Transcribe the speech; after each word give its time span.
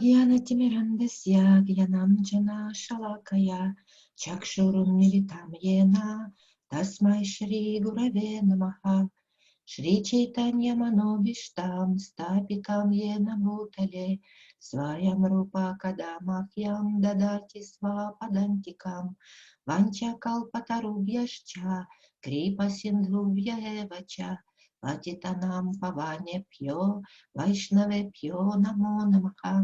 ज्ञानतिमिरन्दस्य 0.00 1.39
ज्ञानाञ्जनाशलाकया 1.69 3.57
चक्षुरुन्मिलितं 4.23 5.49
येन 5.63 5.95
तस्मै 6.71 7.17
श्रीगुरवे 7.31 8.29
नमः 8.49 8.85
श्रीचैतन्यमनोभीष्टां 9.73 11.89
स्थापितां 12.05 12.85
येन 12.99 13.27
भूतले 13.43 14.07
स्वयं 14.69 15.27
रूपा 15.33 15.65
कदा 15.81 16.13
मह्यं 16.29 16.87
ददाति 17.01 17.63
स्वापदन्तिकां 17.71 19.05
वाञ्छाकल्पतरुभ्यश्च 19.69 21.53
कृपसिन्धुभ्य 22.27 23.49
एव 23.75 23.91
च 24.15 24.31
Патитанам 24.81 25.65
Паване 25.81 26.37
Пьо, 26.51 26.81
Вайшнаве 27.37 28.01
Пьо 28.15 28.41
Намо 28.63 28.95
Намаха, 29.11 29.55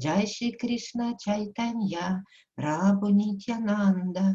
Джай 0.00 0.26
Кришна 0.60 1.08
Чайтанья, 1.22 2.08
Прабу 2.56 3.08
Нитянанда, 3.18 4.26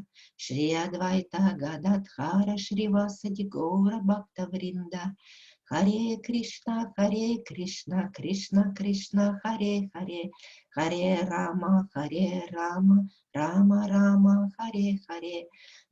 Шри 0.43 0.67
Адвайта 0.85 1.43
Гададхара 1.61 2.57
Шри 2.65 2.87
Васади 2.93 3.45
Гора 3.53 3.99
Бхакта 4.07 4.43
Вринда, 4.51 5.05
Харе 5.69 6.17
Кришна, 6.25 6.77
Харе 6.95 7.29
Кришна, 7.47 7.99
Кришна 8.15 8.63
Кришна, 8.77 9.25
Харе 9.41 9.75
Харе, 9.93 10.23
Харе 10.73 11.09
Рама, 11.29 11.87
Харе 11.93 12.29
Рама, 12.53 12.97
Рама, 13.33 13.87
Рама, 13.87 14.35
Харе, 14.55 14.99
Харе, 15.05 15.39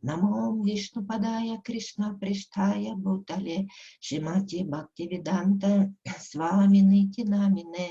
Намом 0.08 0.62
Вишну 0.66 1.02
Падая, 1.10 1.58
Кришна 1.66 2.08
Приштая, 2.20 2.94
Бутале, 3.04 3.60
Шимати 4.00 4.60
Бхакти 4.64 5.04
Виданта, 5.12 5.72
Свамины 6.30 7.02
Тинамине, 7.14 7.88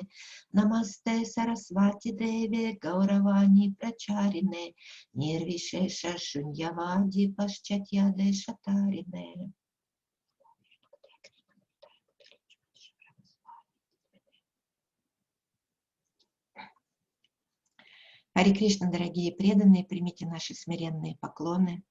Намасте 0.52 1.24
Сарасвати 1.32 2.10
Деве, 2.20 2.78
Гауравани 2.82 3.74
Прачарине, 3.78 4.74
Нирвишеша 5.14 6.14
Шуньявади 6.26 7.24
Пашчатьяде 7.36 8.32
Шатарине. 8.40 9.52
Хари 18.34 18.54
Кришна, 18.54 18.88
дорогие 18.90 19.32
преданные, 19.32 19.84
примите 19.84 20.24
наши 20.26 20.54
смиренные 20.54 21.16
поклоны. 21.20 21.82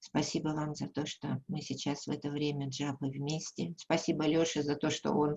Спасибо 0.00 0.48
вам 0.48 0.74
за 0.74 0.88
то, 0.88 1.06
что 1.06 1.40
мы 1.48 1.62
сейчас 1.62 2.06
в 2.06 2.10
это 2.10 2.30
время 2.30 2.68
джапы 2.68 3.06
вместе. 3.06 3.74
Спасибо 3.78 4.24
Леше 4.24 4.62
за 4.62 4.76
то, 4.76 4.90
что 4.90 5.12
он 5.12 5.34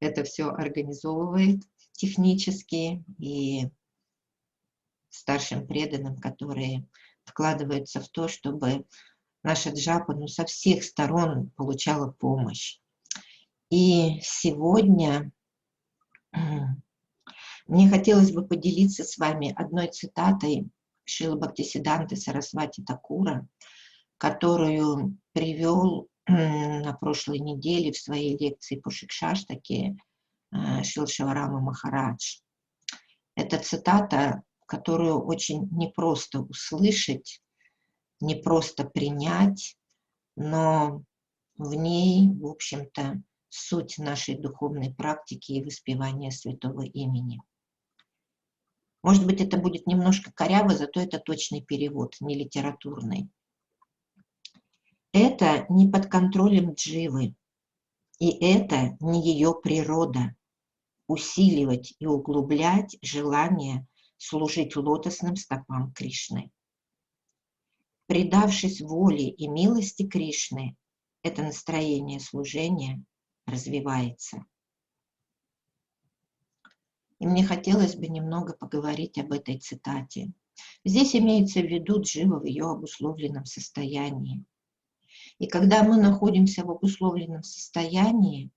это 0.00 0.24
все 0.24 0.48
организовывает 0.48 1.62
технически 1.92 3.04
и 3.18 3.68
старшим 5.10 5.66
преданным, 5.66 6.16
которые 6.16 6.88
вкладываются 7.24 8.00
в 8.00 8.08
то, 8.08 8.28
чтобы 8.28 8.86
наша 9.42 9.70
джапа 9.70 10.14
ну, 10.14 10.26
со 10.26 10.46
всех 10.46 10.84
сторон 10.84 11.50
получала 11.50 12.10
помощь. 12.10 12.80
И 13.70 14.20
сегодня 14.22 15.32
мне 17.72 17.88
хотелось 17.88 18.32
бы 18.32 18.46
поделиться 18.46 19.02
с 19.02 19.16
вами 19.16 19.54
одной 19.56 19.88
цитатой 19.88 20.68
Шила 21.04 21.36
Бхактисиданты 21.36 22.16
Сарасвати 22.16 22.82
Такура, 22.82 23.48
которую 24.18 25.16
привел 25.32 26.06
на 26.28 26.92
прошлой 27.00 27.38
неделе 27.38 27.90
в 27.90 27.96
своей 27.96 28.36
лекции 28.36 28.76
по 28.76 28.90
Шикшаштаке 28.90 29.96
э, 30.52 30.82
Шил 30.82 31.06
Шиварама 31.06 31.60
Махарадж. 31.60 32.40
Это 33.36 33.56
цитата, 33.56 34.42
которую 34.66 35.24
очень 35.24 35.66
непросто 35.70 36.40
услышать, 36.40 37.40
непросто 38.20 38.84
принять, 38.84 39.78
но 40.36 41.04
в 41.56 41.72
ней, 41.72 42.28
в 42.38 42.48
общем-то, 42.48 43.22
суть 43.48 43.96
нашей 43.96 44.36
духовной 44.36 44.92
практики 44.92 45.52
и 45.52 45.64
воспевания 45.64 46.30
святого 46.30 46.82
имени. 46.82 47.40
Может 49.02 49.26
быть, 49.26 49.40
это 49.40 49.56
будет 49.56 49.86
немножко 49.86 50.32
коряво, 50.32 50.74
зато 50.74 51.00
это 51.00 51.18
точный 51.18 51.60
перевод, 51.60 52.16
не 52.20 52.36
литературный. 52.36 53.28
Это 55.12 55.66
не 55.68 55.88
под 55.88 56.06
контролем 56.06 56.74
Дживы, 56.74 57.34
и 58.18 58.30
это 58.30 58.96
не 59.00 59.22
ее 59.22 59.54
природа– 59.60 60.34
усиливать 61.08 61.94
и 61.98 62.06
углублять 62.06 62.96
желание 63.02 63.86
служить 64.16 64.76
лотосным 64.76 65.36
стопам 65.36 65.92
Кришны. 65.92 66.52
Предавшись 68.06 68.80
воле 68.80 69.28
и 69.28 69.48
милости 69.48 70.06
Кришны, 70.06 70.76
это 71.22 71.42
настроение 71.42 72.20
служения 72.20 73.04
развивается. 73.46 74.44
И 77.22 77.26
мне 77.26 77.46
хотелось 77.46 77.94
бы 77.94 78.08
немного 78.08 78.52
поговорить 78.52 79.16
об 79.16 79.30
этой 79.30 79.56
цитате. 79.56 80.32
Здесь 80.84 81.14
имеется 81.14 81.60
в 81.60 81.66
виду 81.66 82.02
Джива 82.02 82.40
в 82.40 82.44
ее 82.44 82.64
обусловленном 82.64 83.44
состоянии. 83.44 84.44
И 85.38 85.46
когда 85.46 85.84
мы 85.84 85.98
находимся 85.98 86.64
в 86.64 86.70
обусловленном 86.72 87.44
состоянии, 87.44 88.50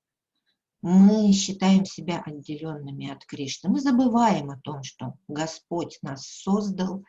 мы 0.82 1.32
считаем 1.32 1.86
себя 1.86 2.24
отделенными 2.26 3.08
от 3.08 3.24
Кришны. 3.28 3.70
Мы 3.70 3.82
забываем 3.82 4.50
о 4.50 4.60
том, 4.60 4.82
что 4.82 5.14
Господь 5.28 6.00
нас 6.02 6.26
создал, 6.26 7.06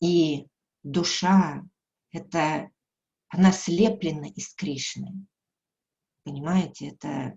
и 0.00 0.46
душа– 0.82 1.62
это 2.10 2.70
она 3.28 3.52
слеплена 3.52 4.28
из 4.28 4.54
Кришны. 4.54 5.26
Понимаете, 6.24 6.88
это 6.88 7.36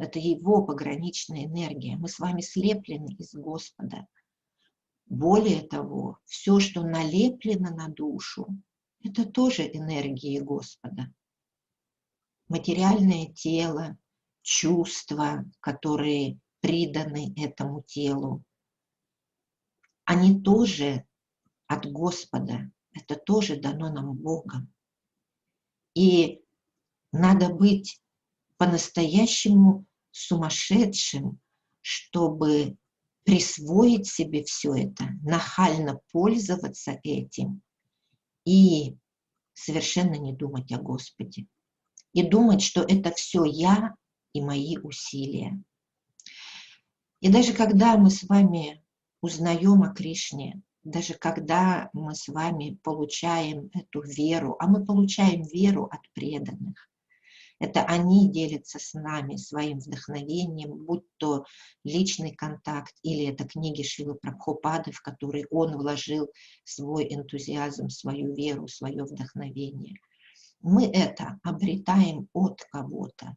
это 0.00 0.18
его 0.18 0.64
пограничная 0.64 1.44
энергия. 1.44 1.96
Мы 1.96 2.08
с 2.08 2.18
вами 2.18 2.40
слеплены 2.40 3.14
из 3.18 3.34
Господа. 3.34 4.06
Более 5.06 5.62
того, 5.62 6.18
все, 6.24 6.60
что 6.60 6.82
налеплено 6.82 7.70
на 7.70 7.88
душу, 7.88 8.46
это 9.02 9.26
тоже 9.26 9.66
энергии 9.66 10.38
Господа. 10.38 11.12
Материальное 12.48 13.26
тело, 13.26 13.98
чувства, 14.42 15.44
которые 15.58 16.38
приданы 16.60 17.34
этому 17.36 17.82
телу, 17.82 18.44
они 20.04 20.40
тоже 20.42 21.04
от 21.66 21.86
Господа, 21.86 22.70
это 22.92 23.16
тоже 23.16 23.56
дано 23.56 23.92
нам 23.92 24.16
Богом. 24.16 24.72
И 25.94 26.40
надо 27.12 27.48
быть 27.48 28.00
по-настоящему 28.56 29.86
сумасшедшим, 30.10 31.40
чтобы 31.80 32.76
присвоить 33.24 34.06
себе 34.06 34.44
все 34.44 34.74
это, 34.74 35.04
нахально 35.22 36.00
пользоваться 36.12 36.98
этим 37.02 37.62
и 38.44 38.96
совершенно 39.54 40.14
не 40.14 40.32
думать 40.32 40.72
о 40.72 40.78
Господе. 40.78 41.46
И 42.12 42.22
думать, 42.22 42.60
что 42.60 42.82
это 42.82 43.12
все 43.12 43.44
я 43.44 43.94
и 44.32 44.40
мои 44.40 44.76
усилия. 44.78 45.62
И 47.20 47.30
даже 47.30 47.52
когда 47.52 47.96
мы 47.96 48.10
с 48.10 48.24
вами 48.24 48.82
узнаем 49.20 49.82
о 49.82 49.94
Кришне, 49.94 50.60
даже 50.82 51.14
когда 51.14 51.90
мы 51.92 52.14
с 52.14 52.26
вами 52.26 52.78
получаем 52.82 53.70
эту 53.74 54.02
веру, 54.02 54.56
а 54.58 54.66
мы 54.66 54.84
получаем 54.84 55.42
веру 55.42 55.84
от 55.84 56.00
преданных, 56.14 56.89
это 57.60 57.84
они 57.84 58.30
делятся 58.32 58.78
с 58.78 58.94
нами 58.94 59.36
своим 59.36 59.78
вдохновением, 59.78 60.86
будь 60.86 61.04
то 61.18 61.44
личный 61.84 62.34
контакт 62.34 62.94
или 63.02 63.26
это 63.26 63.46
книги 63.46 63.82
Шилы 63.82 64.14
Прабхупады, 64.14 64.92
в 64.92 65.02
которые 65.02 65.46
он 65.50 65.76
вложил 65.76 66.30
свой 66.64 67.06
энтузиазм, 67.14 67.90
свою 67.90 68.34
веру, 68.34 68.66
свое 68.66 69.04
вдохновение. 69.04 69.96
Мы 70.60 70.86
это 70.86 71.38
обретаем 71.42 72.28
от 72.32 72.64
кого-то. 72.72 73.36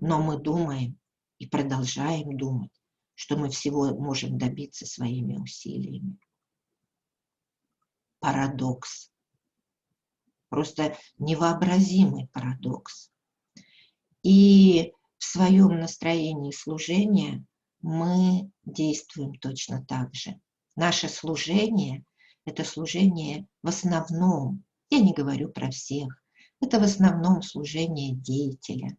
Но 0.00 0.22
мы 0.22 0.38
думаем 0.38 0.98
и 1.38 1.48
продолжаем 1.48 2.36
думать, 2.36 2.72
что 3.14 3.36
мы 3.36 3.50
всего 3.50 3.92
можем 3.96 4.38
добиться 4.38 4.86
своими 4.86 5.36
усилиями. 5.36 6.16
Парадокс 8.20 9.10
просто 10.48 10.96
невообразимый 11.18 12.28
парадокс. 12.32 13.10
И 14.22 14.92
в 15.18 15.24
своем 15.24 15.78
настроении 15.80 16.52
служения 16.52 17.44
мы 17.80 18.50
действуем 18.64 19.34
точно 19.34 19.84
так 19.84 20.14
же. 20.14 20.40
Наше 20.76 21.08
служение– 21.08 22.04
это 22.44 22.64
служение 22.64 23.46
в 23.62 23.68
основном, 23.68 24.64
я 24.90 25.00
не 25.00 25.12
говорю 25.12 25.50
про 25.50 25.70
всех, 25.70 26.22
это 26.60 26.80
в 26.80 26.82
основном 26.82 27.42
служение 27.42 28.14
деятеля. 28.14 28.96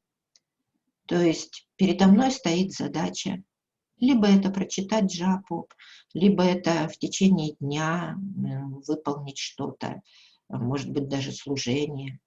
То 1.05 1.19
есть 1.19 1.67
передо 1.75 2.07
мной 2.07 2.31
стоит 2.31 2.71
задача 2.71 3.43
Либо 3.99 4.27
это 4.27 4.49
прочитать 4.49 5.11
джапу, 5.11 5.67
либо 6.13 6.43
это 6.43 6.87
в 6.87 6.97
течение 6.97 7.55
дня 7.59 8.15
выполнить 8.87 9.37
что-то, 9.37 10.01
может 10.57 10.89
быть, 10.89 11.07
даже 11.07 11.31
служение. 11.31 12.19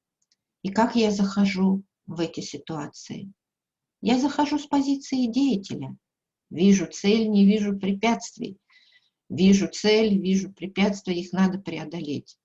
И 0.62 0.70
как 0.70 0.96
я 0.96 1.10
захожу 1.10 1.82
в 2.06 2.20
эти 2.20 2.40
ситуации? 2.40 3.32
Я 4.00 4.18
захожу 4.18 4.58
с 4.58 4.66
позиции 4.66 5.26
деятеля. 5.26 5.96
Вижу 6.50 6.86
цель, 6.86 7.28
не 7.28 7.44
вижу 7.44 7.78
препятствий. 7.78 8.58
Вижу 9.28 9.68
цель, 9.68 10.18
вижу 10.18 10.52
препятствия, 10.52 11.18
их 11.18 11.32
надо 11.32 11.58
преодолеть. 11.58 12.36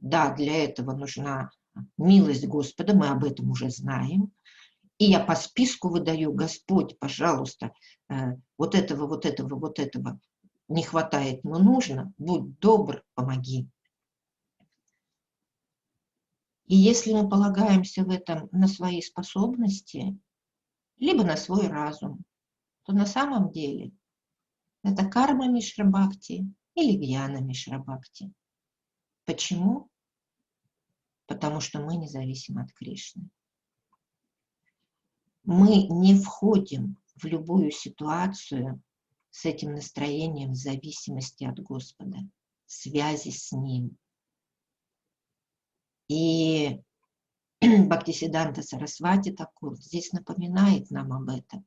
Да, 0.00 0.34
для 0.34 0.64
этого 0.64 0.92
нужна 0.96 1.50
милость 1.98 2.46
Господа, 2.46 2.94
мы 2.94 3.08
об 3.08 3.24
этом 3.24 3.50
уже 3.50 3.70
знаем. 3.70 4.32
И 4.98 5.06
я 5.06 5.20
по 5.20 5.34
списку 5.34 5.88
выдаю, 5.88 6.32
Господь, 6.32 6.98
пожалуйста, 6.98 7.72
э, 8.08 8.36
вот 8.56 8.74
этого, 8.74 9.06
вот 9.06 9.26
этого, 9.26 9.58
вот 9.58 9.78
этого 9.78 10.20
не 10.68 10.82
хватает, 10.82 11.44
но 11.44 11.58
нужно, 11.58 12.12
будь 12.18 12.58
добр, 12.60 13.02
помоги. 13.14 13.68
И 16.72 16.76
если 16.76 17.12
мы 17.12 17.28
полагаемся 17.28 18.02
в 18.02 18.08
этом 18.08 18.48
на 18.50 18.66
свои 18.66 19.02
способности, 19.02 20.18
либо 20.96 21.22
на 21.22 21.36
свой 21.36 21.66
разум, 21.66 22.24
то 22.84 22.92
на 22.92 23.04
самом 23.04 23.50
деле 23.50 23.92
это 24.82 25.06
карма 25.06 25.48
Мишрабхакти 25.48 26.50
или 26.74 26.96
гьяна 26.96 27.38
Мишрабхакти. 27.42 28.32
Почему? 29.26 29.90
Потому 31.26 31.60
что 31.60 31.80
мы 31.80 31.96
независим 31.96 32.56
от 32.58 32.72
Кришны 32.72 33.28
мы 35.44 35.86
не 35.88 36.14
входим 36.14 36.96
в 37.16 37.24
любую 37.24 37.70
ситуацию 37.70 38.80
с 39.30 39.44
этим 39.44 39.74
настроением 39.74 40.54
зависимости 40.54 41.44
от 41.44 41.58
Господа, 41.60 42.18
связи 42.66 43.30
с 43.30 43.50
Ним. 43.52 43.96
И 46.12 46.80
Бхактисиданта 47.60 48.62
Сарасвати 48.62 49.32
Такур 49.32 49.76
здесь 49.76 50.12
напоминает 50.12 50.90
нам 50.90 51.12
об 51.12 51.28
этом. 51.30 51.64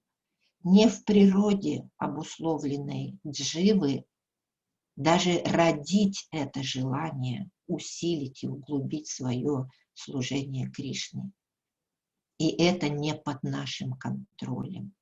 Не 0.63 0.87
в 0.87 1.03
природе 1.03 1.89
обусловленной 1.97 3.17
дживы 3.25 4.05
даже 4.95 5.41
родить 5.45 6.27
это 6.31 6.63
желание, 6.63 7.49
усилить 7.67 8.43
и 8.43 8.47
углубить 8.47 9.07
свое 9.07 9.69
служение 9.93 10.69
Кришне– 10.69 11.31
и 12.37 12.49
это 12.61 12.89
не 12.89 13.15
под 13.15 13.43
нашим 13.43 13.93
контролем. 13.93 14.93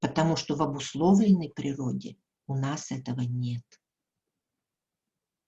Потому 0.00 0.36
что 0.36 0.56
в 0.56 0.62
обусловленной 0.62 1.50
природе 1.50 2.16
у 2.46 2.54
нас 2.54 2.90
этого 2.90 3.20
нет. 3.20 3.64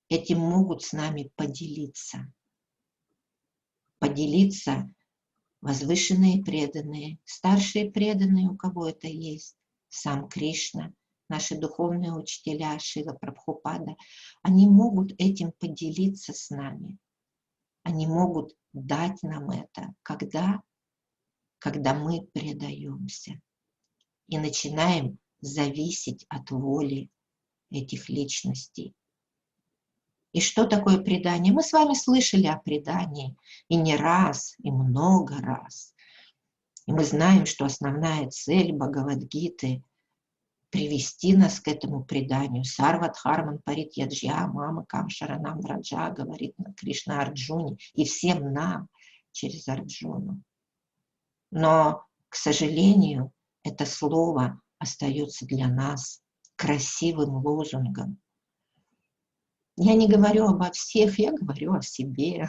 Этим 0.08 0.38
могут 0.38 0.82
с 0.82 0.92
нами 0.92 1.30
поделиться. 1.36 2.32
Поделиться 3.98 4.90
возвышенные 5.60 6.42
преданные, 6.44 7.18
старшие 7.24 7.90
преданные, 7.90 8.48
у 8.48 8.56
кого 8.56 8.88
это 8.88 9.08
есть, 9.08 9.56
сам 9.88 10.28
Кришна, 10.28 10.92
наши 11.28 11.58
духовные 11.58 12.12
учителя 12.12 12.78
Шила 12.78 13.12
Прабхупада, 13.12 13.96
они 14.42 14.68
могут 14.68 15.12
этим 15.18 15.52
поделиться 15.58 16.32
с 16.32 16.50
нами. 16.50 16.98
Они 17.82 18.06
могут 18.06 18.54
дать 18.72 19.22
нам 19.22 19.50
это, 19.50 19.94
когда, 20.02 20.62
когда 21.58 21.94
мы 21.94 22.26
предаемся 22.32 23.40
и 24.28 24.38
начинаем 24.38 25.18
зависеть 25.40 26.24
от 26.28 26.50
воли 26.50 27.10
этих 27.70 28.08
личностей. 28.08 28.94
И 30.38 30.40
что 30.40 30.66
такое 30.66 30.98
предание? 30.98 31.52
Мы 31.52 31.64
с 31.64 31.72
вами 31.72 31.94
слышали 31.94 32.46
о 32.46 32.58
предании 32.58 33.36
и 33.66 33.74
не 33.74 33.96
раз, 33.96 34.54
и 34.62 34.70
много 34.70 35.38
раз. 35.38 35.96
И 36.86 36.92
мы 36.92 37.02
знаем, 37.02 37.44
что 37.44 37.64
основная 37.64 38.30
цель 38.30 38.72
Бхагавадгиты 38.72 39.82
привести 40.70 41.36
нас 41.36 41.58
к 41.58 41.66
этому 41.66 42.04
преданию. 42.04 42.62
Сарват 42.62 43.16
Харман 43.16 43.58
Парит 43.64 43.96
Яджья, 43.96 44.46
Мама 44.46 44.84
Камшаранам 44.86 45.60
Враджа, 45.60 46.10
говорит 46.10 46.54
Кришна 46.76 47.20
Арджуне, 47.20 47.76
и 47.94 48.04
всем 48.04 48.52
нам 48.52 48.88
через 49.32 49.66
Арджуну. 49.66 50.40
Но, 51.50 52.04
к 52.28 52.36
сожалению, 52.36 53.32
это 53.64 53.84
слово 53.84 54.60
остается 54.78 55.46
для 55.46 55.66
нас 55.66 56.22
красивым 56.54 57.44
лозунгом. 57.44 58.20
Я 59.80 59.94
не 59.94 60.08
говорю 60.08 60.46
обо 60.46 60.72
всех, 60.72 61.20
я 61.20 61.30
говорю 61.32 61.74
о 61.74 61.82
себе. 61.82 62.48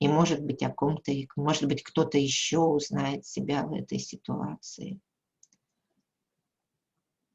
И 0.00 0.08
может 0.08 0.42
быть 0.42 0.64
о 0.64 0.70
ком-то, 0.70 1.12
может 1.36 1.66
быть 1.66 1.84
кто-то 1.84 2.18
еще 2.18 2.58
узнает 2.58 3.24
себя 3.24 3.64
в 3.64 3.72
этой 3.72 4.00
ситуации. 4.00 4.98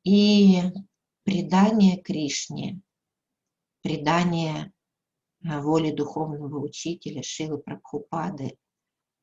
И 0.03 0.59
предание 1.23 2.01
Кришне, 2.01 2.81
предание 3.83 4.73
воле 5.39 5.93
духовного 5.93 6.59
учителя 6.59 7.23
Шилы 7.23 7.59
Прабхупады 7.59 8.57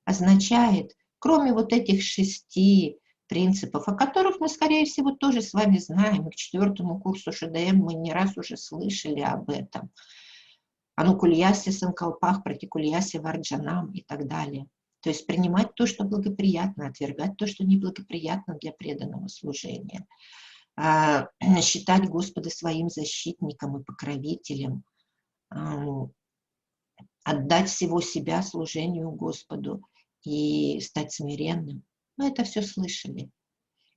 означает, 0.06 0.96
кроме 1.18 1.52
вот 1.52 1.74
этих 1.74 2.02
шести 2.02 2.99
принципов, 3.30 3.88
о 3.88 3.94
которых 3.94 4.40
мы, 4.40 4.48
скорее 4.50 4.84
всего, 4.84 5.12
тоже 5.12 5.40
с 5.40 5.54
вами 5.54 5.78
знаем, 5.78 6.28
и 6.28 6.30
к 6.30 6.34
четвертому 6.34 7.00
курсу 7.00 7.32
ШДМ 7.32 7.76
мы 7.76 7.94
не 7.94 8.12
раз 8.12 8.36
уже 8.36 8.58
слышали 8.58 9.20
об 9.20 9.48
этом, 9.48 9.90
анукульяси 10.96 11.70
санкалпах, 11.70 12.44
протикульяси 12.44 13.16
варджанам 13.16 13.92
и 13.92 14.02
так 14.02 14.28
далее. 14.28 14.66
То 15.00 15.08
есть 15.08 15.26
принимать 15.26 15.74
то, 15.74 15.86
что 15.86 16.04
благоприятно, 16.04 16.88
отвергать 16.88 17.38
то, 17.38 17.46
что 17.46 17.64
неблагоприятно 17.64 18.58
для 18.60 18.72
преданного 18.72 19.28
служения– 19.28 20.06
а, 20.82 21.28
считать 21.60 22.08
Господа 22.08 22.48
своим 22.48 22.88
защитником 22.88 23.76
и 23.76 23.84
покровителем, 23.84 24.82
отдать 27.24 27.68
всего 27.68 28.00
себя 28.00 28.42
служению 28.42 29.10
Господу 29.10 29.82
и 30.22 30.80
стать 30.80 31.12
смиренным. 31.12 31.82
Мы 32.20 32.28
это 32.28 32.44
все 32.44 32.60
слышали. 32.60 33.30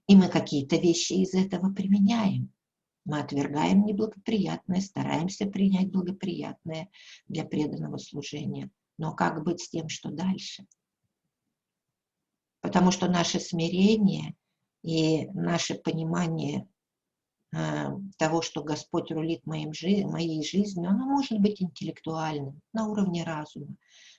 И 0.07 0.15
мы 0.15 0.29
какие-то 0.29 0.77
вещи 0.77 1.11
из 1.11 1.33
этого 1.33 1.73
применяем. 1.73 2.53
Мы 3.03 3.19
отвергаем 3.19 3.83
неблагоприятное, 3.83 4.79
стараемся 4.79 5.45
принять 5.45 5.91
благоприятное 5.91 6.89
для 7.27 7.43
преданного 7.43 7.97
служения. 7.97 8.71
Но 8.97 9.13
как 9.13 9.43
быть 9.43 9.59
с 9.59 9.67
тем, 9.67 9.89
что 9.89 10.09
дальше? 10.09 10.65
Потому 12.61 12.91
что 12.91 13.09
наше 13.09 13.41
смирение 13.41 14.35
и 14.83 15.27
наше 15.33 15.75
понимание 15.75 16.65
Э, 17.55 17.89
того, 18.17 18.41
что 18.41 18.63
Господь 18.63 19.11
рулит 19.11 19.45
моим, 19.45 19.73
моей 20.09 20.43
жизнью, 20.43 20.89
оно 20.89 21.05
может 21.05 21.39
быть 21.39 21.61
интеллектуальным, 21.61 22.59
на 22.73 22.87
уровне 22.87 23.23
разума, 23.23 23.75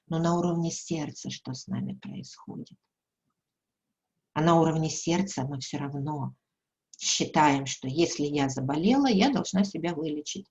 но 0.07 0.21
на 0.21 0.38
уровне 0.38 0.71
сердца, 0.71 1.31
что 1.31 1.52
с 1.52 1.67
нами 1.67 1.95
происходит. 1.95 2.79
А 4.35 4.43
на 4.43 4.61
уровне 4.61 4.91
сердца 4.91 5.45
мы 5.45 5.61
все 5.61 5.79
равно 5.79 6.35
считаем, 6.99 7.67
что 7.67 7.88
если 7.88 8.25
я 8.25 8.49
заболела, 8.49 9.07
я 9.07 9.31
должна 9.31 9.64
себя 9.64 9.95
вылечить. 9.95 10.47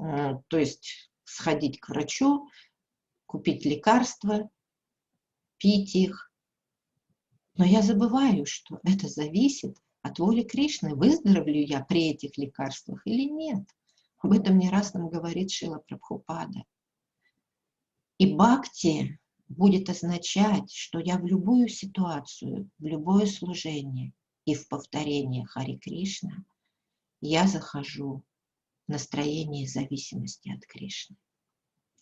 Э, 0.00 0.36
то 0.48 0.58
есть 0.58 1.10
сходить 1.24 1.80
к 1.80 1.90
врачу, 1.90 2.48
купить 3.26 3.64
лекарства, 3.64 4.50
пить 5.58 5.94
их. 5.94 6.32
Но 7.56 7.64
я 7.64 7.82
забываю, 7.82 8.46
что 8.46 8.80
это 8.84 9.06
зависит 9.06 9.76
от 10.02 10.18
воли 10.18 10.42
Кришны, 10.42 10.94
выздоровлю 10.94 11.62
я 11.62 11.84
при 11.84 12.08
этих 12.08 12.38
лекарствах 12.38 13.06
или 13.06 13.28
нет. 13.30 13.68
Об 14.18 14.32
этом 14.32 14.58
не 14.58 14.70
раз 14.70 14.94
нам 14.94 15.10
говорит 15.10 15.50
Шила 15.50 15.78
Прабхупада. 15.86 16.64
И 18.16 18.34
бхакти 18.34 19.19
будет 19.50 19.90
означать, 19.90 20.72
что 20.72 21.00
я 21.00 21.18
в 21.18 21.26
любую 21.26 21.68
ситуацию, 21.68 22.70
в 22.78 22.84
любое 22.86 23.26
служение 23.26 24.12
и 24.46 24.54
в 24.54 24.68
повторение 24.68 25.44
Хари 25.44 25.76
Кришна, 25.76 26.44
я 27.20 27.46
захожу 27.46 28.22
в 28.86 28.92
настроение 28.92 29.66
зависимости 29.66 30.50
от 30.50 30.64
Кришны. 30.66 31.16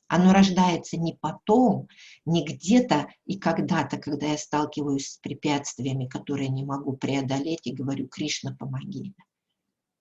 Оно 0.08 0.32
рождается 0.32 0.96
не 0.96 1.14
потом, 1.14 1.88
не 2.24 2.44
где-то 2.44 3.08
и 3.24 3.38
когда-то, 3.38 3.98
когда 3.98 4.28
я 4.28 4.38
сталкиваюсь 4.38 5.08
с 5.08 5.18
препятствиями, 5.18 6.06
которые 6.06 6.48
не 6.48 6.64
могу 6.64 6.96
преодолеть, 6.96 7.66
и 7.66 7.74
говорю, 7.74 8.08
Кришна, 8.08 8.54
помоги. 8.54 9.14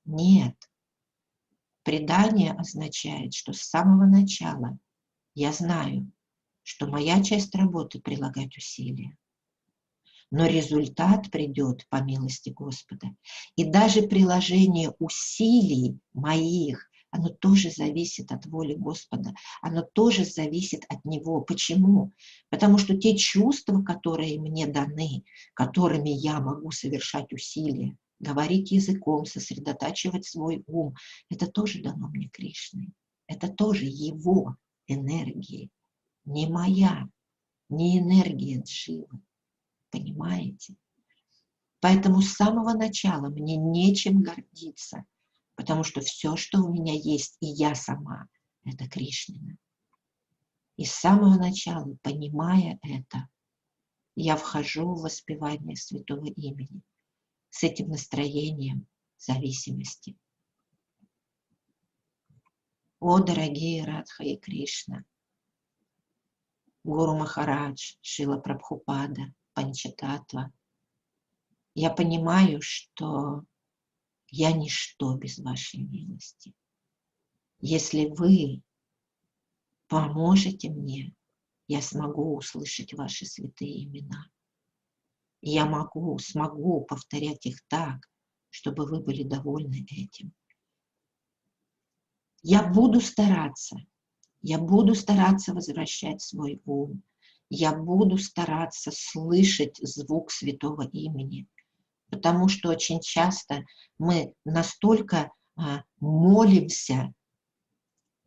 Нет. 0.05 0.55
Предание 1.83 2.53
означает, 2.53 3.33
что 3.33 3.53
с 3.53 3.61
самого 3.61 4.05
начала 4.05 4.77
я 5.33 5.51
знаю, 5.53 6.11
что 6.67 6.85
моя 6.85 7.23
часть 7.23 7.55
работы— 7.55 8.01
прилагать 8.01 8.57
усилия. 8.57 9.17
но 10.29 10.45
результат 10.45 11.31
придет 11.31 11.87
по 11.87 12.01
милости 12.01 12.49
Господа. 12.49 13.15
И 13.55 13.63
даже 13.63 14.01
приложение 14.01 14.93
усилий 14.99 15.97
моих, 16.13 16.89
оно 17.09 17.29
тоже 17.29 17.71
зависит 17.71 18.33
от 18.33 18.45
воли 18.47 18.73
Господа, 18.73 19.33
оно 19.61 19.81
тоже 19.81 20.25
зависит 20.25 20.83
от 20.89 21.05
Него. 21.05 21.39
Почему? 21.39 22.11
Потому 22.49 22.77
что 22.77 22.97
те 22.97 23.15
чувства, 23.15 23.81
которые 23.81 24.37
мне 24.37 24.67
даны, 24.67 25.23
которыми 25.53 26.09
я 26.09 26.41
могу 26.41 26.71
совершать 26.71 27.31
усилия, 27.31 27.95
говорить 28.19 28.71
языком, 28.71 29.25
сосредотачивать 29.25 30.25
свой 30.25 30.65
ум, 30.67 30.95
это 31.29 31.47
тоже 31.47 31.81
дано 31.81 32.09
мне 32.09 32.27
Кришной. 32.27 32.89
Это 33.27 33.47
тоже 33.47 33.85
Его 33.85 34.57
энергии, 34.87 35.69
не 36.27 36.45
моя, 36.45 37.09
не 37.69 37.99
энергия 37.99 38.61
Дживы. 38.61 39.21
Понимаете? 39.89 40.75
Поэтому 41.79 42.21
с 42.21 42.33
самого 42.33 42.73
начала 42.73 43.29
мне 43.29 43.55
нечем 43.55 44.21
гордиться, 44.21 45.05
потому 45.55 45.83
что 45.83 46.01
все, 46.01 46.35
что 46.35 46.59
у 46.59 46.73
меня 46.73 46.93
есть, 46.93 47.37
и 47.39 47.47
я 47.47 47.75
сама, 47.75 48.27
это 48.65 48.89
Кришнина. 48.89 49.57
И 50.75 50.83
с 50.83 50.91
самого 50.91 51.37
начала, 51.37 51.97
понимая 52.01 52.77
это, 52.81 53.29
я 54.15 54.35
вхожу 54.35 54.95
в 54.95 55.03
воспевание 55.03 55.77
святого 55.77 56.25
имени 56.25 56.81
с 57.49 57.63
этим 57.63 57.87
настроением 57.89 58.85
зависимости. 59.17 60.17
О, 62.99 63.19
дорогие 63.19 63.85
Радха 63.85 64.23
и 64.23 64.35
Кришна! 64.35 65.05
Гуру 66.87 67.15
Махарадж, 67.17 67.97
Шила 67.99 68.37
Прабхупада, 68.37 69.33
Панчататва. 69.53 70.53
Я 71.75 71.89
понимаю, 71.89 72.61
что 72.61 73.43
я 74.29 74.53
ничто 74.53 75.13
без 75.17 75.37
вашей 75.39 75.81
милости. 75.81 76.53
Если 77.59 78.05
вы 78.05 78.63
поможете 79.89 80.69
мне, 80.69 81.13
я 81.67 81.81
смогу 81.81 82.37
услышать 82.37 82.93
ваши 82.93 83.25
святые 83.25 83.83
имена. 83.83 84.23
Я 85.41 85.65
могу, 85.65 86.17
смогу 86.19 86.85
повторять 86.85 87.45
их 87.45 87.57
так, 87.67 88.09
чтобы 88.49 88.85
вы 88.85 89.01
были 89.01 89.23
довольны 89.23 89.85
этим. 89.91 90.33
Я 92.43 92.65
буду 92.65 93.01
стараться, 93.01 93.75
я 94.41 94.59
буду 94.59 94.95
стараться 94.95 95.53
возвращать 95.53 96.21
свой 96.21 96.61
ум. 96.65 97.03
Я 97.49 97.73
буду 97.73 98.17
стараться 98.17 98.91
слышать 98.93 99.77
звук 99.81 100.31
святого 100.31 100.83
имени. 100.83 101.47
Потому 102.09 102.47
что 102.47 102.69
очень 102.69 102.99
часто 102.99 103.65
мы 103.97 104.33
настолько 104.45 105.31
а, 105.55 105.83
молимся, 105.99 107.13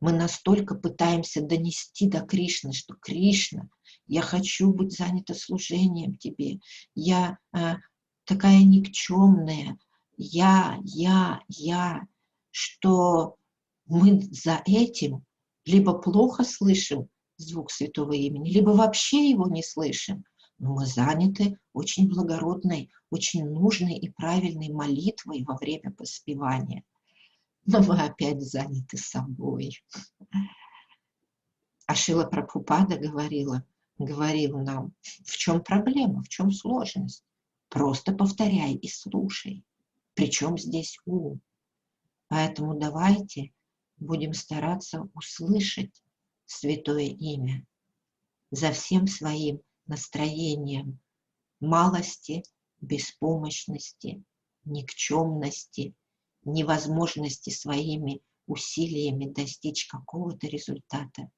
мы 0.00 0.12
настолько 0.12 0.74
пытаемся 0.74 1.42
донести 1.42 2.08
до 2.08 2.20
Кришны, 2.20 2.72
что 2.72 2.94
Кришна, 2.94 3.68
я 4.06 4.22
хочу 4.22 4.72
быть 4.72 4.96
занята 4.96 5.34
служением 5.34 6.16
Тебе, 6.16 6.60
я 6.94 7.38
а, 7.52 7.76
такая 8.24 8.62
никчемная, 8.64 9.78
я, 10.16 10.78
я, 10.82 11.40
я, 11.48 12.06
что 12.50 13.36
мы 13.86 14.20
за 14.20 14.62
этим 14.66 15.24
либо 15.64 15.98
плохо 15.98 16.44
слышим 16.44 17.08
звук 17.36 17.70
святого 17.70 18.12
имени, 18.12 18.50
либо 18.50 18.70
вообще 18.70 19.28
его 19.30 19.48
не 19.48 19.62
слышим. 19.62 20.24
Но 20.58 20.74
мы 20.74 20.86
заняты 20.86 21.58
очень 21.72 22.08
благородной, 22.08 22.90
очень 23.10 23.48
нужной 23.48 23.94
и 23.94 24.10
правильной 24.10 24.68
молитвой 24.68 25.42
во 25.44 25.56
время 25.56 25.90
поспевания. 25.92 26.84
Но 27.64 27.82
мы 27.82 28.00
опять 28.00 28.42
заняты 28.42 28.98
собой. 28.98 29.82
А 31.86 31.94
Шила 31.94 32.24
Прабхупада 32.24 32.98
говорила, 32.98 33.64
говорил 33.98 34.58
нам, 34.58 34.92
в 35.24 35.36
чем 35.36 35.62
проблема, 35.62 36.22
в 36.22 36.28
чем 36.28 36.52
сложность. 36.52 37.24
Просто 37.68 38.12
повторяй 38.12 38.74
и 38.74 38.88
слушай. 38.88 39.64
Причем 40.14 40.58
здесь 40.58 40.98
ум. 41.06 41.40
Поэтому 42.28 42.78
давайте 42.78 43.52
будем 44.00 44.34
стараться 44.34 45.08
услышать 45.14 46.02
святое 46.46 47.04
имя 47.04 47.64
за 48.50 48.72
всем 48.72 49.06
своим 49.06 49.60
настроением 49.86 50.98
малости, 51.60 52.42
беспомощности, 52.80 54.24
никчемности, 54.64 55.94
невозможности 56.44 57.50
своими 57.50 58.20
усилиями 58.46 59.26
достичь 59.26 59.86
какого-то 59.86 60.46
результата. 60.48 61.30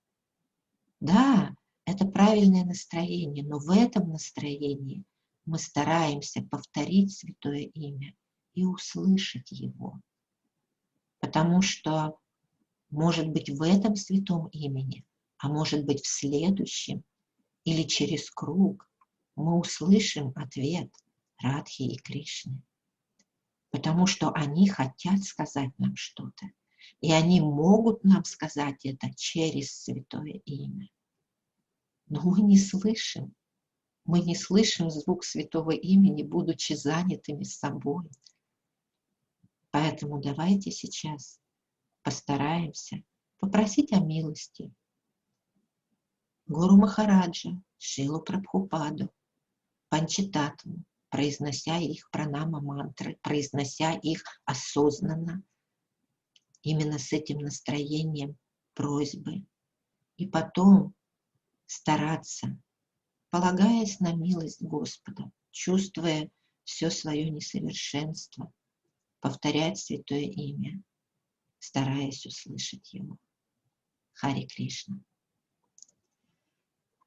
Да, 1.00 1.54
это 1.84 2.06
правильное 2.06 2.64
настроение, 2.64 3.44
но 3.44 3.58
в 3.58 3.70
этом 3.70 4.10
настроении 4.10 5.04
мы 5.44 5.58
стараемся 5.58 6.42
повторить 6.42 7.12
святое 7.12 7.62
имя 7.74 8.14
и 8.54 8.64
услышать 8.64 9.50
его. 9.50 10.00
Потому 11.18 11.60
что 11.60 12.18
может 12.92 13.26
быть 13.28 13.48
в 13.48 13.62
этом 13.62 13.96
святом 13.96 14.48
имени, 14.48 15.04
а 15.38 15.48
может 15.48 15.84
быть 15.84 16.04
в 16.04 16.06
следующем 16.06 17.02
или 17.64 17.84
через 17.84 18.30
круг, 18.30 18.88
мы 19.34 19.58
услышим 19.58 20.32
ответ 20.36 20.92
Радхи 21.38 21.82
и 21.82 21.96
Кришны. 21.96 22.62
Потому 23.70 24.06
что 24.06 24.30
они 24.30 24.68
хотят 24.68 25.22
сказать 25.22 25.70
нам 25.78 25.96
что-то. 25.96 26.50
И 27.00 27.10
они 27.12 27.40
могут 27.40 28.04
нам 28.04 28.24
сказать 28.24 28.84
это 28.84 29.12
через 29.16 29.72
святое 29.82 30.42
имя. 30.44 30.88
Но 32.08 32.20
мы 32.22 32.42
не 32.42 32.58
слышим. 32.58 33.34
Мы 34.04 34.20
не 34.20 34.34
слышим 34.34 34.90
звук 34.90 35.24
святого 35.24 35.70
имени, 35.70 36.22
будучи 36.22 36.74
занятыми 36.74 37.44
собой. 37.44 38.10
Поэтому 39.70 40.20
давайте 40.20 40.70
сейчас 40.70 41.40
постараемся 42.02 43.02
попросить 43.38 43.92
о 43.92 44.00
милости 44.00 44.72
Гуру 46.46 46.76
Махараджа, 46.76 47.60
Шилу 47.78 48.20
Прабхупаду, 48.20 49.10
Панчитатву, 49.88 50.84
произнося 51.08 51.78
их 51.78 52.10
пранама 52.10 52.60
мантры, 52.60 53.18
произнося 53.22 53.94
их 53.94 54.22
осознанно, 54.44 55.42
именно 56.62 56.98
с 56.98 57.12
этим 57.12 57.38
настроением 57.38 58.36
просьбы. 58.74 59.44
И 60.16 60.26
потом 60.26 60.94
стараться, 61.66 62.58
полагаясь 63.30 64.00
на 64.00 64.12
милость 64.12 64.62
Господа, 64.62 65.30
чувствуя 65.50 66.30
все 66.64 66.90
свое 66.90 67.30
несовершенство, 67.30 68.52
повторять 69.20 69.78
святое 69.78 70.24
имя 70.24 70.82
стараясь 71.62 72.26
услышать 72.26 72.92
его. 72.92 73.16
Хари 74.14 74.46
Кришна. 74.46 75.00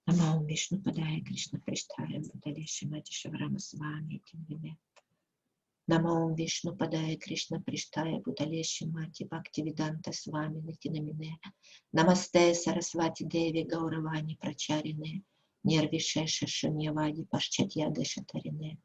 Намаум 0.05 0.45
Вишну 0.45 0.81
Падая 0.81 1.19
Кришна 1.21 1.59
Приштая 1.59 2.21
Будали 2.21 2.63
Шимати 2.65 3.11
Шаврама 3.11 3.59
Свами 3.59 4.21
Тимвине. 4.25 4.77
Намаум 5.87 6.35
Вишну 6.35 6.73
Падая 6.73 7.17
Кришна 7.17 7.59
Приштая 7.59 8.19
Будали 8.21 8.63
Шимати 8.63 9.25
Бхакти 9.25 9.61
Виданта 9.61 10.13
Свами 10.13 10.61
Нитинамине. 10.61 11.37
Намасте 11.91 12.53
Сарасвати 12.53 13.25
Деви 13.25 13.63
Гауравани 13.63 14.35
Прачарине. 14.35 15.23
Нервишеша 15.63 16.47
Шуньявади 16.47 17.23
Пашчатья 17.25 17.89
Дешатарине. 17.89 18.77